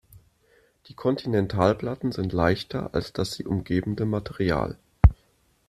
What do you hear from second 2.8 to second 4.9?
als das sie umgebende Material.